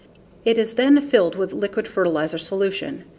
[0.45, 3.03] It is then filled with liquid fertilizer solution.